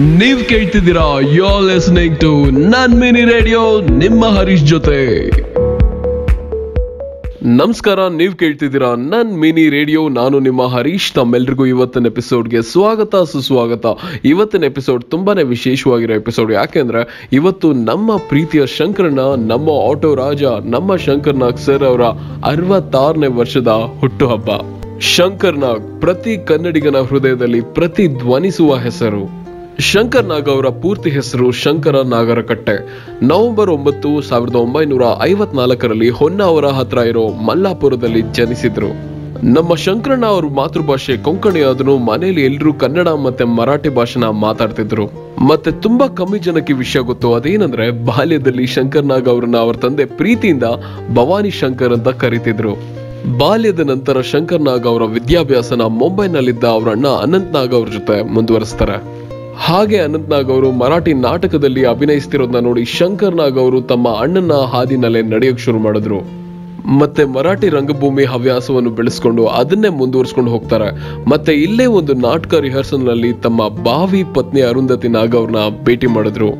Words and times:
ನೀವ್ 0.00 0.44
ಕೇಳ್ತಿದ್ದೀರಾ 0.44 1.20
ಯೋ 1.20 1.60
listening 1.60 2.20
to 2.20 2.50
ನನ್ 2.50 3.00
ಮಿನಿ 3.00 3.20
ರೇಡಿಯೋ 3.20 3.80
ನಿಮ್ಮ 3.80 4.26
ಹರೀಶ್ 4.26 4.62
ಜೊತೆ. 4.62 5.30
ನಮಸ್ಕಾರ, 7.42 8.08
ನೀವ್ 8.08 8.34
ಕೇಳ್ತಿದ್ದೀರಾ 8.34 8.94
ನನ್ 8.94 9.38
ಮಿನಿ 9.38 9.68
ರೇಡಿಯೋ 9.68 10.08
ನಾನು 10.08 10.38
ನಿಮ್ಮ 10.38 10.66
ಹರೀಶ್. 10.66 11.12
ತಮ್ಮೆಲ್ರಿಗೂ 11.12 11.66
ಇವತ್ತಿನ 11.66 12.06
ಎಪಿಸೋಡ್ಗೆ 12.06 12.62
ಸ್ವಾಗತ, 12.62 13.16
ಸುಸ್ವಾಗತ. 13.16 13.86
ಇವತ್ತಿನ 14.24 14.64
ಎಪಿಸೋಡ್ 14.64 15.04
ತುಂಬಾನೇ 15.04 15.42
ವಿಶೇಷವಾಗಿರೋ 15.42 16.14
ಎಪಿಸೋಡ್. 16.14 16.52
ಯಾಕೆಂದ್ರೆ 16.52 17.28
ಇವತ್ತು 17.32 17.72
ನಮ್ಮ 17.72 18.16
ಪ್ರೀತಿಯ 18.16 18.66
ಶಂಕರನ, 18.66 19.18
ನಮ್ಮ 19.36 19.68
ಆಟೋ 19.70 20.14
ರಾಜ, 20.14 20.42
ನಮ್ಮ 20.44 20.96
ಶಂಕರ್ನಾಗ್ 20.96 21.58
ಸರ್ 21.58 21.82
ಅವರ 21.82 22.02
ಅರವತ್ತಾರನೇ 22.44 23.26
ವರ್ಷದ 23.26 23.68
ಹುಟ್ಟುಹಬ್ಬ. 23.68 24.50
ಶಂಕರ್ನಾಗ್ 25.00 26.00
ಪ್ರತಿ 26.00 26.36
ಕನ್ನಡಿಗನ 26.46 26.96
ಹೃದಯದಲ್ಲಿ 26.96 27.60
ಪ್ರತಿ 27.60 28.08
ಧ್ವನಿಸುವ 28.08 28.76
ಹೆಸರು. 28.76 29.37
ಶಂಕರ್ 29.86 30.24
ನಾಗ್ 30.24 30.48
ಅವರ 30.48 30.68
ಪೂರ್ತಿ 30.82 31.10
ಹೆಸರು 31.10 31.50
ಶಂಕರ 31.50 31.96
ನಾಗರಕಟ್ಟೆ 32.02 32.74
ನವೆಂಬರ್ 33.22 33.70
ಒಂಬತ್ತು 33.70 34.20
ಸಾವಿರದ 34.20 34.54
ಒಂಬೈನೂರ 34.54 35.02
ಐವತ್ನಾಲ್ಕರಲ್ಲಿ 35.22 36.08
ಹೊನ್ನಾವರ 36.10 36.66
ಹತ್ರ 36.66 36.98
ಇರೋ 36.98 37.22
ಮಲ್ಲಾಪುರದಲ್ಲಿ 37.28 38.20
ಜನಿಸಿದ್ರು. 38.20 38.88
ನಮ್ಮ 39.54 39.74
ಶಂಕರಣ್ಣ 39.74 40.26
ಅವ್ರ 40.26 40.46
ಮಾತೃಭಾಷೆ 40.46 41.16
ಕೊಂಕಣಿ, 41.16 41.60
ಆದ್ರೂ 41.62 41.98
ಮನೆಯಲ್ಲಿ 41.98 42.44
ಎಲ್ಲರೂ 42.44 42.72
ಕನ್ನಡ 42.74 43.08
ಮತ್ತೆ 43.08 43.44
ಮರಾಠಿ 43.44 43.88
ಭಾಷೆನ 43.88 44.28
ಮಾತಾಡ್ತಿದ್ರು. 44.28 45.06
ಮತ್ತೆ 45.48 45.70
ತುಂಬಾ 45.70 46.08
ಕಮ್ಮಿ 46.08 46.38
ಜನಕ್ಕೆ 46.38 46.72
ವಿಷಯ 46.72 47.00
ಗೊತ್ತು, 47.00 47.34
ಅದೇನಂದ್ರೆ 47.34 47.86
ಬಾಲ್ಯದಲ್ಲಿ 47.90 48.66
ಶಂಕರ್ 48.66 49.06
ನಾಗ್ 49.06 49.28
ಅವ್ರನ್ನ 49.28 49.56
ಅವ್ರ 49.56 49.76
ತಂದೆ 49.76 50.04
ಪ್ರೀತಿಯಿಂದ 50.04 50.62
ಭವಾನಿ 51.14 51.50
ಶಂಕರ್ 51.50 51.92
ಅಂತ 51.92 52.08
ಕರಿತಿದ್ರು. 52.08 52.74
ಬಾಲ್ಯದ 53.38 53.80
ನಂತರ 53.80 54.20
ಶಂಕರ್ 54.20 54.62
ನಾಗ್ 54.62 54.86
ಅವರ 54.86 55.02
ವಿದ್ಯಾಭ್ಯಾಸನ 55.02 55.82
ಮುಂಬೈನಲ್ಲಿದ್ದ 56.00 56.64
ಅವರ 56.64 56.90
ಅಣ್ಣ 56.90 57.06
ಅನಂತ್ 57.06 57.52
ನಾಗ್ 57.52 57.74
ಅವ್ರ 57.74 57.88
ಜೊತೆ 57.88 58.34
ಮುಂದುವರಿಸ್ತಾರೆ. 58.34 59.27
ಹಾಗೆ 59.60 59.98
ಅನಂತ್ 59.98 60.30
ನಾಗ್ 60.30 60.50
ಅವರು 60.50 60.72
ಮರಾಠಿ 60.72 61.12
ನಾಟಕದಲ್ಲಿ 61.12 61.86
ಅಭಿನಯಿಸ್ತಿರೋದನ್ನ 61.86 62.58
ನೋಡಿ 62.58 62.84
ಶಂಕರ್ 62.84 63.34
ನಾಗ್ 63.34 63.58
ಅವರು 63.58 63.80
ತಮ್ಮ 63.80 64.08
ಅಣ್ಣನ 64.08 64.52
ಹಾದಿನಲ್ಲೇ 64.52 65.22
ನಡೆಯೋಕ್ 65.22 65.58
ಶುರು 65.60 65.78
ಮಾಡಿದ್ರು. 65.78 66.18
ಮತ್ತೆ 66.98 67.24
ಮರಾಠಿ 67.24 67.68
ರಂಗಭೂಮಿ 67.68 68.24
ಹವ್ಯಾಸವನ್ನು 68.24 68.90
ಬೆಳೆಸ್ಕೊಂಡು 68.90 69.46
ಅದನ್ನೇ 69.46 69.88
ಮುಂದುವರಿಸ್ಕೊಂಡು 69.88 70.50
ಹೋಗ್ತಾರೆ. 70.50 71.18
ಮತ್ತೆ 71.28 71.52
ಇಲ್ಲೇ 71.52 71.86
ಒಂದು 71.86 72.14
ನಾಟಕ 72.14 72.54
ರಿಹರ್ಸಲ್ನಲ್ಲಿ 72.54 73.32
ತಮ್ಮ 73.32 73.68
ಭಾವಿ 73.68 74.24
ಪತ್ನಿ 74.34 74.62
ಅರುಂಧತಿ 74.62 75.08
ನಾಗ್ 75.08 75.34
ಅವ್ರನ್ನ 75.34 75.84
ಭೇಟಿ 75.84 76.06
ಮಾಡಿದ್ರು. 76.06 76.50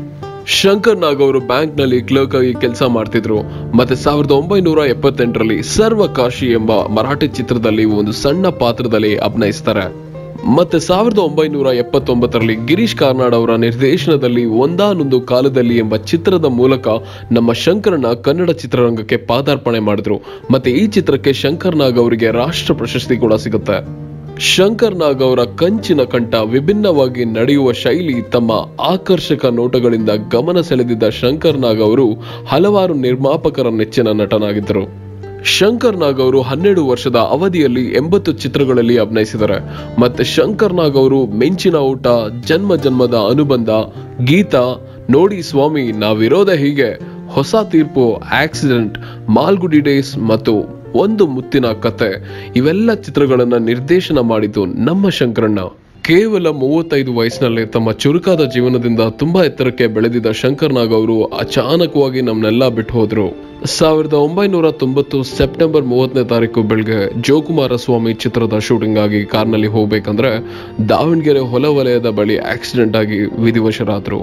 ಶಂಕರ್ 0.47 0.99
ನಾಗ್ 0.99 1.23
ಅವರು 1.23 1.41
ಬ್ಯಾಂಕ್ನಲ್ಲಿ 1.41 2.01
ಕ್ಲರ್ಕ್ 2.01 2.35
ಆಗಿ 2.35 2.55
ಕೆಲಸ 2.55 2.83
ಮಾಡ್ತಿದ್ರು. 2.83 3.39
ಮತ್ತೆ 3.77 3.95
ಸಾವಿರದ 3.95 4.31
ಒಂಬೈನೂರ 4.31 4.79
ಎಪ್ಪತ್ತೆಂಟರಲ್ಲಿ 4.79 5.63
ಸರ್ವಕಾಶಿ 5.63 6.47
ಎಂಬ 6.47 6.73
ಮರಾಠಿ 6.73 7.29
ಚಿತ್ರದಲ್ಲಿ 7.29 7.85
ಒಂದು 7.85 8.13
ಸಣ್ಣ 8.13 8.49
ಪಾತ್ರದಲ್ಲಿ 8.49 9.17
ಅಭಿನಯಿಸ್ತಾರೆ. 9.17 10.08
ಮತ್ತೆ 10.47 10.81
ಸಾವಿರದ 10.81 11.19
ಒಂಬೈನೂರ 11.19 11.67
ಎಪ್ಪತ್ತೊಂಬತ್ತರಲ್ಲಿ 11.67 12.55
ಗಿರೀಶ್ 12.67 12.97
ಕಾರ್ನಾಡ್ 12.97 13.35
ಅವರ 13.35 13.55
ನಿರ್ದೇಶನದಲ್ಲಿ 13.55 14.45
ಒಂದಾನೊಂದು 14.45 15.21
ಕಾಲದಲ್ಲಿ 15.21 15.79
ಎಂಬ 15.79 15.97
ಚಿತ್ರದ 15.97 16.45
ಮೂಲಕ 16.45 16.89
ನಮ್ಮ 17.33 17.53
ಶಂಕರನ 17.53 18.07
ಕನ್ನಡ 18.07 18.51
ಚಿತ್ರರಂಗಕ್ಕೆ 18.51 19.17
ಪಾದಾರ್ಪಣೆ 19.17 19.79
ಮಾಡಿದ್ರು. 19.79 20.21
ಮತ್ತೆ 20.51 20.71
ಈ 20.71 20.87
ಚಿತ್ರಕ್ಕೆ 20.87 21.33
ಶಂಕರ್ 21.33 21.77
ನಾಗ್ 21.77 21.99
ಅವರಿಗೆ 21.99 22.31
ರಾಷ್ಟ್ರ 22.31 22.75
ಪ್ರಶಸ್ತಿ 22.75 23.17
ಕೂಡ 23.17 23.35
ಸಿಗುತ್ತೆ. 23.35 24.09
ಶಂಕರ್ 24.41 24.97
ನಾಗ್ 24.97 25.23
ಅವರ 25.23 25.39
ಕಂಚಿನ 25.45 26.03
ಕಂಠ 26.03 26.35
ವಿಭಿನ್ನವಾಗಿ 26.35 27.25
ನಡೆಯುವ 27.25 27.73
ಶೈಲಿ 27.73 28.23
ತಮ್ಮ 28.23 28.53
ಆಕರ್ಷಕ 28.81 29.47
ನೋಟಗಳಿಂದ 29.47 30.11
ಗಮನ 30.31 30.61
ಸೆಳೆದಿದ್ದ 30.61 31.09
ಶಂಕರ್ 31.09 31.59
ನಾಗ್ 31.59 31.81
ಅವರು 31.81 32.15
ಹಲವಾರು 32.47 32.95
ನಿರ್ಮಾಪಕರ 32.95 33.69
ನೆಚ್ಚಿನ 33.69 34.09
ನಟನಾಗಿದ್ದರು. 34.13 34.98
ಶಂಕರ್ 35.45 35.97
ನಾಗ್ 35.97 36.21
ಅವರು 36.21 36.43
ಹನ್ನೆರಡು 36.43 36.87
ವರ್ಷದ 36.87 37.17
ಅವಧಿಯಲ್ಲಿ 37.17 37.85
ಎಂಬತ್ತು 37.85 38.33
ಚಿತ್ರಗಳಲ್ಲಿ 38.33 38.99
ಅಭಿನಯಿಸಿದ್ದಾರೆ. 38.99 39.55
ಮತ್ತೆ 40.01 40.25
ಶಂಕರ್ 40.25 40.75
ನಾಗ್ 40.75 40.97
ಅವರು 40.97 41.27
ಮೆಂಚಿನ 41.27 41.75
ಊಟ, 41.75 42.07
ಜನ್ಮ 42.47 42.77
ಜನ್ಮದ 42.77 43.15
ಅನುಬಂಧ, 43.15 43.69
ಗೀತಾ, 44.25 44.63
ನೋಡಿ 45.11 45.43
ಸ್ವಾಮಿ 45.43 45.93
ನಾವಿರೋದೇ 45.93 46.57
ಹೀಗೆ 46.57 46.99
ಹೊಸ 47.29 47.55
ತೀರ್ಪು, 47.71 48.15
ಆಕ್ಸಿಡೆಂಟ್, 48.15 48.99
ಮಾಲ್ಗುಡಿ 49.29 49.81
ಡೇಸ್ 49.81 50.19
ಮತ್ತು 50.19 50.79
ಒಂದು 50.95 51.27
ಮುತ್ತಿನ 51.27 51.67
ಕತೆ 51.67 52.25
ಇವೆಲ್ಲ 52.57 52.95
ಚಿತ್ರಗಳನ್ನ 52.95 53.55
ನಿರ್ದೇಶನ 53.55 54.19
ಮಾಡಿದ್ದು 54.19 54.65
ನಮ್ಮ 54.65 55.09
ಶಂಕರಣ್ಣ. 55.09 55.59
ಕೇವಲ 56.03 56.49
ಮೂವತ್ತೈದು 56.49 57.15
ವಯಸ್ಸಿನಲ್ಲಿ 57.15 57.67
ತಮ್ಮ 57.67 57.93
ಚುರುಕಾದ 57.93 58.45
ಜೀವನದಿಂದ 58.45 59.01
ತುಂಬಾ 59.11 59.45
ಎತ್ತರಕ್ಕೆ 59.45 59.87
ಬೆಳೆದಿದ್ದ 59.87 60.31
ಶಂಕರ್ 60.31 60.73
ನಾಗ್ 60.73 60.93
ಅವರು 60.93 61.25
ಅಚಾನಕವಾಗಿ 61.25 62.21
ನಮ್ಮನ್ನೆಲ್ಲ 62.21 62.69
ಬಿಟ್ಟು 62.69 62.95
ಹೋದ್ರು 62.95 63.48
ಸಾವಿರದ 63.65 64.13
ಒಂಬೈನೂರ 64.13 64.71
ತೊಂಬತ್ತು 64.71 65.23
ಸೆಪ್ಟೆಂಬರ್ 65.23 65.85
ಮೂವತ್ತನೇ 65.85 66.25
ತಾರೀಕು 66.25 66.63
ಬೆಳಗ್ಗೆ 66.63 67.23
ಜೋಕುಮಾರ 67.23 67.77
ಸ್ವಾಮಿ 67.77 68.15
ಚಿತ್ರದ 68.15 68.59
ಶೂಟಿಂಗ್ 68.59 68.99
ಆಗಿ 68.99 69.25
ಕಾರ್ನಲ್ಲಿ 69.25 69.67
ಹೋಗ್ಬೇಕಂದ್ರೆ 69.67 70.31
ದಾವಣಗೆರೆ 70.89 71.39
ಹೊಲ 71.39 71.67
ವಲಯದ 71.67 72.07
ಬಳಿ 72.07 72.39
ಆಕ್ಸಿಡೆಂಟ್ 72.39 72.97
ಆಗಿ 72.97 73.43
ವಿಧಿವಶರಾದರು. 73.43 74.21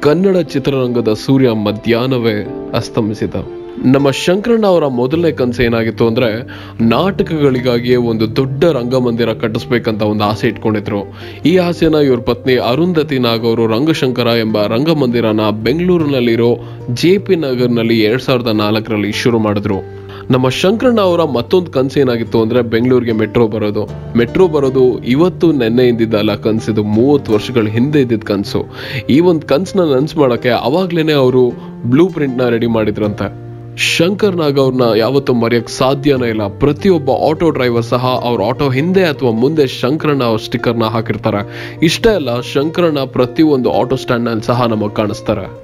ಕನ್ನಡ 0.00 0.36
ಚಿತ್ರರಂಗದ 0.36 1.12
ಸೂರ್ಯ 1.12 1.50
ಮಧ್ಯಾಹ್ನವೇ 1.50 2.46
ಅಸ್ತಮಿಸಿದ. 2.74 3.61
ನಮ್ಮ 3.78 4.10
ಶಂಕರಣ್ಣ 4.10 4.66
ಅವರ 4.66 4.86
ಮೊದಲನೇ 4.86 5.32
ಕನಸು 5.32 5.62
ಏನಾಗಿತ್ತು 5.62 6.06
ಅಂದ್ರೆ 6.06 6.42
ನಾಟಕಗಳಿಗಾಗಿಯೇ 6.80 7.96
ಒಂದು 7.96 8.36
ದೊಡ್ಡ 8.36 8.64
ರಂಗಮಂದಿರ 8.64 9.32
ಕಟ್ಟಿಸ್ಬೇಕಂತ 9.32 10.02
ಒಂದು 10.02 10.24
ಆಸೆ 10.24 10.48
ಇಟ್ಕೊಂಡಿದ್ರು. 10.48 11.04
ಈ 11.46 11.56
ಆಸೆನ 11.56 11.94
ಇವ್ರ 11.94 12.20
ಪತ್ನಿ 12.20 12.56
ಅರುಂಧತಿ 12.56 13.18
ನಾಗ್ 13.18 13.44
ಅವರು 13.44 13.66
ರಂಗಶಂಕರ 13.66 14.26
ಎಂಬ 14.26 14.66
ರಂಗಮಂದಿರನ 14.66 15.40
ಬೆಂಗಳೂರಿನಲ್ಲಿರೋ 15.50 16.58
ಜೆ 16.94 17.18
ಪಿ 17.18 17.36
ನಗರ್ನಲ್ಲಿ 17.36 18.00
ಎರಡು 18.00 18.22
ಸಾವಿರದ 18.22 18.46
ನಾಲ್ಕರಲ್ಲಿ 18.46 19.12
ಶುರು 19.12 19.38
ಮಾಡಿದ್ರು. 19.38 20.02
ನಮ್ಮ 20.30 20.48
ಶಂಕರಣ್ಣ 20.48 21.00
ಅವರ 21.00 21.24
ಮತ್ತೊಂದು 21.24 21.70
ಕನಸು 21.70 22.00
ಏನಾಗಿತ್ತು 22.00 22.42
ಅಂದ್ರೆ 22.42 22.62
ಬೆಂಗಳೂರಿಗೆ 22.62 23.12
ಮೆಟ್ರೋ 23.12 23.48
ಬರೋದು. 23.48 23.88
ಮೆಟ್ರೋ 24.16 24.48
ಬರೋದು 24.48 24.98
ಇವತ್ತು 24.98 25.52
ನೆನ್ನೆ 25.52 25.88
ಇದ್ದಿದ್ದಲ್ಲ 25.88 26.34
ಕನಸಿದು 26.34 26.84
ಮೂವತ್ತು 26.84 27.32
ವರ್ಷಗಳ 27.32 27.66
ಹಿಂದೆ 27.66 28.00
ಇದ್ದಿದ್ದ 28.00 28.24
ಕನಸು. 28.24 28.64
ಈ 29.10 29.20
ಒಂದು 29.20 29.46
ಕನಸನ್ನ 29.46 29.94
ನನ್ಸ್ 29.94 30.16
ಮಾಡೋಕ್ಕೆ 30.16 30.48
ಅವಾಗ್ಲೇನೆ 30.48 31.12
ಅವರು 31.12 31.52
ಬ್ಲೂ 31.84 32.08
ಪ್ರಿಂಟ್ನ 32.08 32.48
ರೆಡಿ 32.48 32.66
ಮಾಡಿದ್ರಂತೆ. 32.66 33.41
ಶಂಕರ್ 33.76 34.36
ನಾಗ್ 34.36 34.58
ಅವ್ರನ್ನ 34.58 34.82
ಯಾವತ್ತೂ 34.96 35.34
ಮರೆಯಕ್ 35.34 35.68
ಸಾಧ್ಯನೇ 35.68 36.28
ಇಲ್ಲ. 36.28 36.58
ಪ್ರತಿಯೊಬ್ಬ 36.58 37.10
ಆಟೋ 37.10 37.50
ಡ್ರೈವರ್ 37.50 37.84
ಸಹ 37.84 38.20
ಅವ್ರ 38.22 38.42
ಆಟೋ 38.46 38.70
ಹಿಂದೆ 38.70 39.04
ಅಥವಾ 39.04 39.30
ಮುಂದೆ 39.30 39.66
ಶಂಕರಣ್ಣ 39.66 40.24
ಅವ್ರ 40.24 40.38
ಸ್ಟಿಕ್ಕರ್ನ 40.38 40.84
ಹಾಕಿರ್ತಾರೆ. 40.84 41.72
ಇಷ್ಟೇ 41.82 42.14
ಅಲ್ಲ, 42.14 42.40
ಶಂಕರಣ್ಣ 42.40 42.98
ಪ್ರತಿಯೊಂದು 43.04 43.72
ಆಟೋ 43.72 43.96
ಸ್ಟ್ಯಾಂಡ್ನಲ್ಲಿ 43.96 44.42
ಸಹ 44.42 44.66
ನಮಗ್ 44.66 44.94
ಕಾಣಿಸ್ತಾರೆ. 44.94 45.61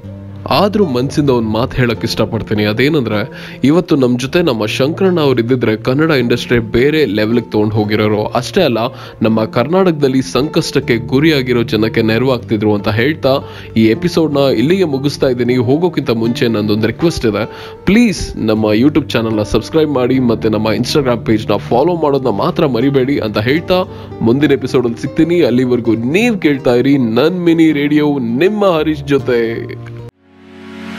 ಆದ್ರೂ 0.51 0.87
ಮನಸ್ಸಿಂದ 0.87 1.31
ಒಂದು 1.31 1.49
ಮಾತು 1.49 1.77
ಹೇಳೋಕ್ಕೆ 1.77 2.07
ಇಷ್ಟಪಡ್ತೀನಿ. 2.07 2.65
ಅದೇನಂದ್ರೆ, 2.65 3.19
ಇವತ್ತು 3.65 3.97
ನಮ್ಮ 3.97 4.19
ಜೊತೆ 4.19 4.43
ನಮ್ಮ 4.43 4.67
ಶಂಕರಣ್ಣ 4.67 5.21
ಅವ್ರು 5.21 5.41
ಇದ್ದಿದ್ರೆ 5.41 5.77
ಕನ್ನಡ 5.77 6.11
ಇಂಡಸ್ಟ್ರಿ 6.11 6.59
ಬೇರೆ 6.59 7.05
ಲೆವೆಲ್ಗೆ 7.05 7.51
ತೊಗೊಂಡು 7.51 7.75
ಹೋಗಿರೋರು. 7.75 8.27
ಅಷ್ಟೇ 8.27 8.63
ಅಲ್ಲ, 8.63 8.79
ನಮ್ಮ 9.23 9.45
ಕರ್ನಾಟಕದಲ್ಲಿ 9.45 10.23
ಸಂಕಷ್ಟಕ್ಕೆ 10.23 10.97
ಗುರಿಯಾಗಿರೋ 10.97 11.63
ಜನಕ್ಕೆ 11.63 12.03
ನೆರವಾಗ್ತಿದ್ರು 12.03 12.75
ಅಂತ 12.75 12.89
ಹೇಳ್ತಾ 12.89 13.49
ಈ 13.77 13.85
ಎಪಿಸೋಡ್ನ 13.85 14.37
ಇಲ್ಲಿಗೆ 14.37 14.85
ಮುಗಿಸ್ತಾ 14.85 15.29
ಇದ್ದೀನಿ. 15.29 15.57
ಹೋಗೋಕ್ಕಿಂತ 15.57 16.11
ಮುಂಚೆ 16.11 16.49
ನಂದೊಂದು 16.49 16.87
ರಿಕ್ವೆಸ್ಟ್ 16.87 17.27
ಇದೆ. 17.27 17.45
ಪ್ಲೀಸ್ 17.85 18.37
ನಮ್ಮ 18.37 18.73
ಯೂಟ್ಯೂಬ್ 18.73 19.11
ಚಾನಲ್ನ 19.11 19.43
ಸಬ್ಸ್ಕ್ರೈಬ್ 19.43 19.91
ಮಾಡಿ 19.91 20.19
ಮತ್ತು 20.19 20.49
ನಮ್ಮ 20.49 20.69
ಇನ್ಸ್ಟಾಗ್ರಾಮ್ 20.69 21.27
ಪೇಜ್ನ 21.27 21.57
ಫಾಲೋ 21.57 21.97
ಮಾಡೋದನ್ನ 21.97 22.37
ಮಾತ್ರ 22.37 22.67
ಮರಿಬೇಡಿ 22.67 23.19
ಅಂತ 23.19 23.39
ಹೇಳ್ತಾ 23.39 23.85
ಮುಂದಿನ 24.23 24.53
ಎಪಿಸೋಡಲ್ಲಿ 24.53 24.99
ಸಿಗ್ತೀನಿ. 24.99 25.43
ಅಲ್ಲಿವರೆಗೂ 25.43 25.95
ನೀವು 25.95 26.39
ಕೇಳ್ತಾ 26.39 26.75
ಇರಿ 26.75 26.99
ನನ್ 26.99 27.45
ಮಿನಿ 27.45 27.73
ರೇಡಿಯೋ, 27.73 28.19
ನಿಮ್ಮ 28.19 28.65
ಹರೀಶ್ 28.65 29.03
ಜೊತೆ. 29.03 29.88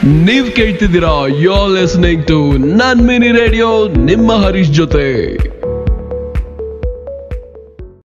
ನೀವ್ 0.10 0.52
ಕೇಳ್ತಿದ್ದೀರಾ 0.52 1.28
ಯೋ 1.40 1.68
ಲಿಸ್ನಿಂಗ್ 1.68 2.28
ಟು 2.28 2.58
ನನ್ 2.58 3.02
ಮಿನಿ 3.08 3.32
ರೇಡಿಯೋ 3.32 3.88
ನಿಮ್ಮ 3.88 4.34
ಹರೀಶ್ 4.34 4.70
ಜೊತೆ. 4.70 5.06